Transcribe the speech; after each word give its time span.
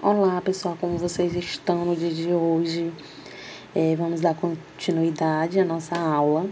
Olá 0.00 0.40
pessoal, 0.40 0.76
como 0.80 0.96
vocês 0.96 1.34
estão 1.34 1.84
no 1.84 1.96
dia 1.96 2.12
de 2.12 2.32
hoje? 2.32 2.92
É, 3.74 3.96
vamos 3.96 4.20
dar 4.20 4.32
continuidade 4.32 5.58
à 5.58 5.64
nossa 5.64 5.98
aula. 5.98 6.46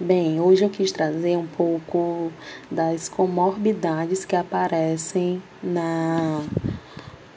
Bem, 0.00 0.40
hoje 0.40 0.64
eu 0.64 0.68
quis 0.68 0.90
trazer 0.90 1.36
um 1.36 1.46
pouco 1.46 2.32
das 2.68 3.08
comorbidades 3.08 4.24
que 4.24 4.34
aparecem 4.34 5.40
na, 5.62 6.42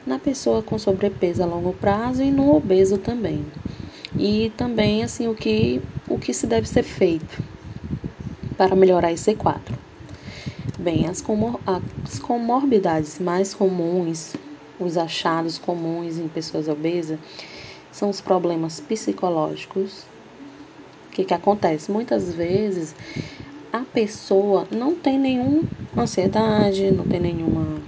na 0.04 0.18
pessoa 0.18 0.60
com 0.60 0.76
sobrepeso 0.76 1.40
a 1.40 1.46
longo 1.46 1.72
prazo 1.72 2.20
e 2.20 2.32
no 2.32 2.56
obeso 2.56 2.98
também. 2.98 3.44
E 4.18 4.50
também 4.56 5.04
assim 5.04 5.28
o 5.28 5.36
que, 5.36 5.80
o 6.08 6.18
que 6.18 6.34
se 6.34 6.48
deve 6.48 6.68
ser 6.68 6.82
feito 6.82 7.40
para 8.56 8.74
melhorar 8.74 9.12
esse 9.12 9.36
quadro. 9.36 9.72
Bem, 10.76 11.06
as, 11.06 11.20
comor 11.20 11.60
as 11.64 12.18
comorbidades 12.18 13.20
mais 13.20 13.54
comuns 13.54 14.34
os 14.82 14.96
achados 14.96 15.58
comuns 15.58 16.18
em 16.18 16.28
pessoas 16.28 16.68
obesas 16.68 17.18
são 17.90 18.10
os 18.10 18.20
problemas 18.20 18.80
psicológicos. 18.80 20.04
O 21.08 21.10
que, 21.12 21.24
que 21.24 21.34
acontece? 21.34 21.90
Muitas 21.90 22.32
vezes 22.32 22.94
a 23.72 23.80
pessoa 23.80 24.66
não 24.70 24.94
tem 24.94 25.18
nenhuma 25.18 25.64
ansiedade, 25.96 26.90
não 26.90 27.04
tem 27.04 27.20
nenhuma 27.20 27.80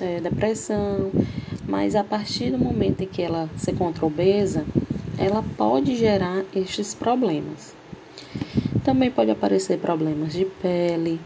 é, 0.00 0.20
depressão, 0.20 1.10
mas 1.68 1.94
a 1.94 2.02
partir 2.02 2.50
do 2.50 2.58
momento 2.58 3.02
em 3.02 3.06
que 3.06 3.22
ela 3.22 3.48
se 3.56 3.70
encontra 3.70 4.04
obesa, 4.06 4.64
ela 5.18 5.44
pode 5.56 5.96
gerar 5.96 6.44
estes 6.54 6.94
problemas. 6.94 7.74
Também 8.84 9.10
pode 9.10 9.30
aparecer 9.30 9.78
problemas 9.78 10.32
de 10.32 10.44
pele, 10.44 11.20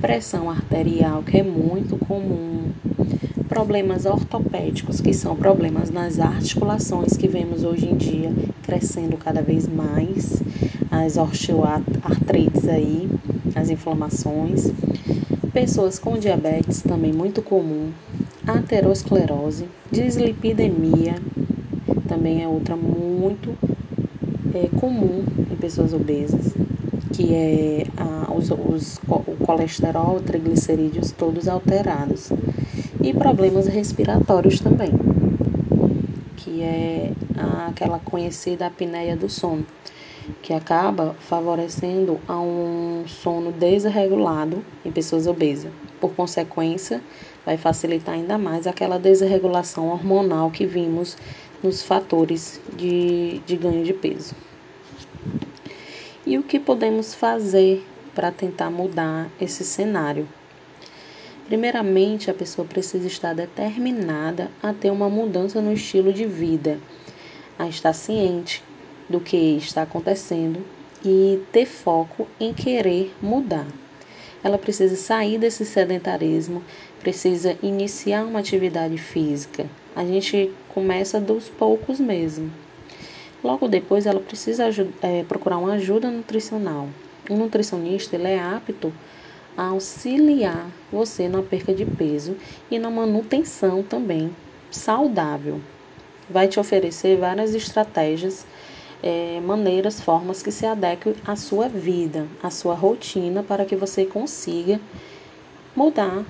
pressão 0.00 0.50
arterial, 0.50 1.22
que 1.22 1.38
é 1.38 1.42
muito 1.42 1.96
comum, 1.96 2.70
problemas 3.50 4.06
ortopédicos, 4.06 5.00
que 5.00 5.12
são 5.12 5.34
problemas 5.34 5.90
nas 5.90 6.20
articulações 6.20 7.16
que 7.16 7.26
vemos 7.26 7.64
hoje 7.64 7.84
em 7.84 7.96
dia 7.96 8.32
crescendo 8.62 9.16
cada 9.16 9.42
vez 9.42 9.66
mais, 9.66 10.40
as 10.88 11.16
osteoartrites 11.16 12.68
aí, 12.68 13.10
as 13.56 13.68
inflamações, 13.68 14.70
pessoas 15.52 15.98
com 15.98 16.16
diabetes 16.16 16.80
também 16.80 17.12
muito 17.12 17.42
comum, 17.42 17.90
aterosclerose, 18.46 19.64
dislipidemia, 19.90 21.16
também 22.06 22.44
é 22.44 22.48
outra 22.48 22.76
muito 22.76 23.52
é, 24.54 24.68
comum 24.78 25.24
em 25.50 25.56
pessoas 25.56 25.92
obesas, 25.92 26.54
que 27.12 27.34
é 27.34 27.84
a, 27.96 28.32
os, 28.32 28.48
os, 28.52 29.00
o 29.08 29.44
colesterol, 29.44 30.20
triglicerídeos 30.20 31.10
todos 31.10 31.48
alterados 31.48 32.30
e 33.02 33.14
problemas 33.14 33.66
respiratórios 33.66 34.60
também, 34.60 34.90
que 36.36 36.62
é 36.62 37.12
aquela 37.68 37.98
conhecida 37.98 38.66
apneia 38.66 39.16
do 39.16 39.28
sono, 39.28 39.66
que 40.42 40.52
acaba 40.52 41.14
favorecendo 41.20 42.20
a 42.28 42.38
um 42.38 43.04
sono 43.06 43.52
desregulado 43.52 44.62
em 44.84 44.90
pessoas 44.92 45.26
obesas. 45.26 45.72
Por 46.00 46.12
consequência, 46.14 47.00
vai 47.44 47.56
facilitar 47.56 48.14
ainda 48.14 48.36
mais 48.36 48.66
aquela 48.66 48.98
desregulação 48.98 49.88
hormonal 49.88 50.50
que 50.50 50.66
vimos 50.66 51.16
nos 51.62 51.82
fatores 51.82 52.60
de, 52.76 53.40
de 53.46 53.56
ganho 53.56 53.84
de 53.84 53.92
peso. 53.92 54.34
E 56.26 56.38
o 56.38 56.42
que 56.42 56.60
podemos 56.60 57.14
fazer 57.14 57.84
para 58.14 58.30
tentar 58.30 58.70
mudar 58.70 59.30
esse 59.40 59.64
cenário? 59.64 60.28
Primeiramente, 61.50 62.30
a 62.30 62.34
pessoa 62.34 62.64
precisa 62.64 63.08
estar 63.08 63.34
determinada 63.34 64.48
a 64.62 64.72
ter 64.72 64.88
uma 64.92 65.10
mudança 65.10 65.60
no 65.60 65.72
estilo 65.72 66.12
de 66.12 66.24
vida, 66.24 66.78
a 67.58 67.66
estar 67.66 67.92
ciente 67.92 68.62
do 69.08 69.18
que 69.18 69.56
está 69.56 69.82
acontecendo 69.82 70.64
e 71.04 71.42
ter 71.50 71.66
foco 71.66 72.28
em 72.38 72.54
querer 72.54 73.12
mudar. 73.20 73.66
Ela 74.44 74.58
precisa 74.58 74.94
sair 74.94 75.38
desse 75.38 75.64
sedentarismo, 75.66 76.62
precisa 77.00 77.58
iniciar 77.60 78.22
uma 78.22 78.38
atividade 78.38 78.96
física. 78.96 79.66
A 79.96 80.04
gente 80.04 80.52
começa 80.68 81.20
dos 81.20 81.48
poucos 81.48 81.98
mesmo. 81.98 82.48
Logo 83.42 83.66
depois, 83.66 84.06
ela 84.06 84.20
precisa 84.20 84.68
é, 85.02 85.24
procurar 85.24 85.58
uma 85.58 85.72
ajuda 85.72 86.12
nutricional. 86.12 86.88
Um 87.28 87.38
nutricionista 87.38 88.14
ele 88.14 88.28
é 88.28 88.38
apto 88.38 88.92
auxiliar 89.68 90.70
você 90.90 91.28
na 91.28 91.42
perca 91.42 91.74
de 91.74 91.84
peso 91.84 92.36
e 92.70 92.78
na 92.78 92.90
manutenção 92.90 93.82
também 93.82 94.34
saudável. 94.70 95.60
Vai 96.30 96.48
te 96.48 96.58
oferecer 96.58 97.18
várias 97.18 97.54
estratégias, 97.54 98.46
é, 99.02 99.38
maneiras, 99.40 100.00
formas 100.00 100.42
que 100.42 100.50
se 100.50 100.64
adequem 100.64 101.14
à 101.26 101.36
sua 101.36 101.68
vida, 101.68 102.26
à 102.42 102.48
sua 102.50 102.74
rotina, 102.74 103.42
para 103.42 103.64
que 103.64 103.76
você 103.76 104.06
consiga 104.06 104.80
mudar 105.76 106.24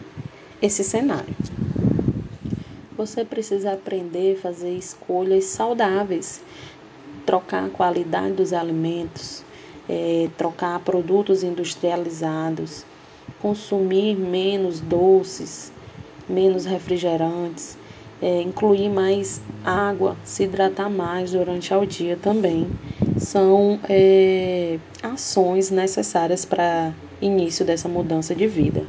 esse 0.60 0.82
cenário. 0.82 1.34
Você 2.96 3.24
precisa 3.24 3.72
aprender 3.72 4.36
a 4.36 4.40
fazer 4.40 4.76
escolhas 4.76 5.44
saudáveis, 5.44 6.42
trocar 7.24 7.66
a 7.66 7.70
qualidade 7.70 8.34
dos 8.34 8.52
alimentos, 8.52 9.44
é, 9.88 10.28
trocar 10.36 10.80
produtos 10.80 11.42
industrializados, 11.42 12.84
consumir 13.40 14.16
menos 14.16 14.80
doces, 14.80 15.72
menos 16.28 16.64
refrigerantes, 16.64 17.76
é, 18.22 18.42
incluir 18.42 18.88
mais 18.88 19.40
água, 19.64 20.16
se 20.24 20.44
hidratar 20.44 20.90
mais 20.90 21.32
durante 21.32 21.72
o 21.72 21.86
dia 21.86 22.18
também. 22.20 22.66
São 23.18 23.78
é, 23.88 24.78
ações 25.02 25.70
necessárias 25.70 26.44
para 26.44 26.92
início 27.20 27.64
dessa 27.64 27.88
mudança 27.88 28.34
de 28.34 28.46
vida. 28.46 28.84